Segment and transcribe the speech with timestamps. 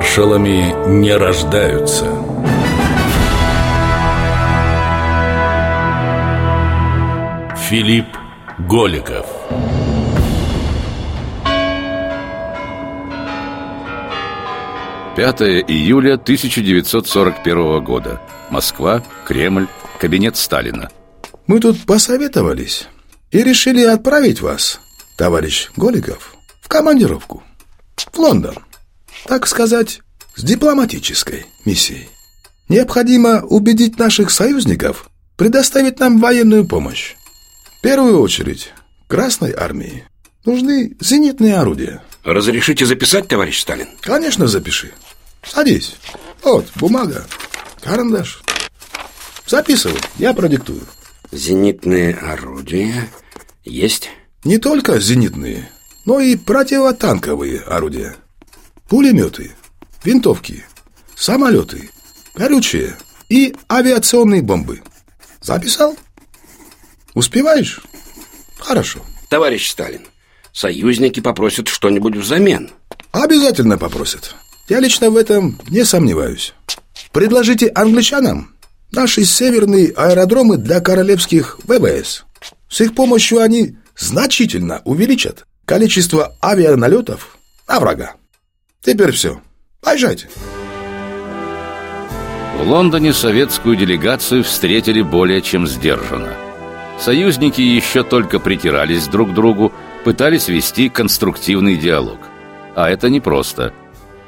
[0.00, 2.06] Маршалами не рождаются.
[7.68, 8.06] Филипп
[8.60, 9.26] Голиков.
[15.14, 18.22] Пятое июля 1941 года.
[18.48, 19.68] Москва, Кремль,
[20.00, 20.88] кабинет Сталина.
[21.46, 22.88] Мы тут посоветовались
[23.30, 24.80] и решили отправить вас,
[25.18, 27.42] товарищ Голиков, в командировку
[27.96, 28.54] в Лондон
[29.26, 30.00] так сказать,
[30.34, 32.08] с дипломатической миссией.
[32.68, 37.14] Необходимо убедить наших союзников предоставить нам военную помощь.
[37.78, 38.72] В первую очередь,
[39.10, 40.04] Красной армии
[40.44, 42.00] нужны зенитные орудия.
[42.22, 43.88] Разрешите записать, товарищ Сталин?
[44.00, 44.92] Конечно, запиши.
[45.42, 45.96] Садись.
[46.44, 47.26] Вот, бумага,
[47.82, 48.40] карандаш.
[49.48, 50.82] Записывай, я продиктую.
[51.32, 53.08] Зенитные орудия
[53.64, 54.10] есть?
[54.44, 55.68] Не только зенитные,
[56.04, 58.14] но и противотанковые орудия.
[58.90, 59.52] Пулеметы,
[60.02, 60.64] винтовки,
[61.14, 61.90] самолеты,
[62.34, 62.96] горючее
[63.28, 64.82] и авиационные бомбы.
[65.40, 65.96] Записал?
[67.14, 67.82] Успеваешь?
[68.58, 68.98] Хорошо.
[69.28, 70.02] Товарищ Сталин,
[70.52, 72.72] союзники попросят что-нибудь взамен.
[73.12, 74.34] Обязательно попросят.
[74.68, 76.52] Я лично в этом не сомневаюсь.
[77.12, 78.56] Предложите англичанам
[78.90, 82.24] наши северные аэродромы для королевских ВВС.
[82.68, 88.16] С их помощью они значительно увеличат количество авианалетов на врага.
[88.82, 89.40] Теперь все.
[89.80, 90.28] Поезжайте.
[92.56, 96.34] В Лондоне советскую делегацию встретили более чем сдержанно.
[96.98, 99.72] Союзники еще только притирались друг к другу,
[100.04, 102.18] пытались вести конструктивный диалог.
[102.74, 103.72] А это непросто.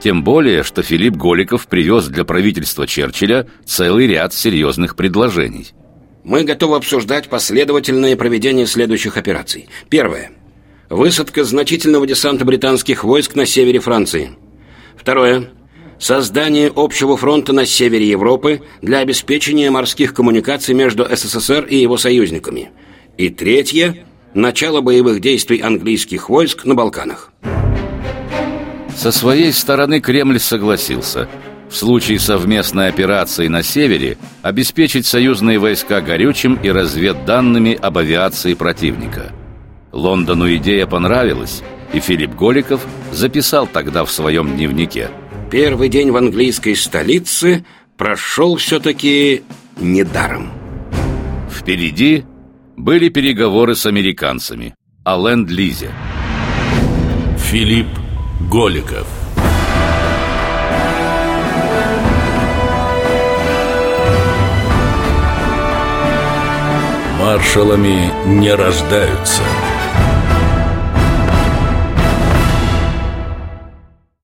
[0.00, 5.72] Тем более, что Филипп Голиков привез для правительства Черчилля целый ряд серьезных предложений.
[6.24, 9.68] Мы готовы обсуждать последовательное проведение следующих операций.
[9.88, 10.30] Первое.
[10.90, 14.30] Высадка значительного десанта британских войск на севере Франции.
[14.96, 15.50] Второе.
[15.98, 22.70] Создание общего фронта на севере Европы для обеспечения морских коммуникаций между СССР и его союзниками.
[23.18, 24.06] И третье.
[24.32, 27.32] Начало боевых действий английских войск на Балканах.
[28.96, 31.28] Со своей стороны Кремль согласился
[31.68, 39.32] в случае совместной операции на севере обеспечить союзные войска горючим и разведданными об авиации противника–
[39.92, 41.62] Лондону идея понравилась,
[41.92, 45.10] и Филипп Голиков записал тогда в своем дневнике.
[45.50, 47.64] Первый день в английской столице
[47.96, 49.42] прошел все-таки
[49.78, 50.50] недаром.
[51.50, 52.24] Впереди
[52.76, 55.90] были переговоры с американцами о ленд-лизе.
[57.38, 57.88] Филипп
[58.50, 59.06] Голиков
[67.18, 69.42] Маршалами не рождаются–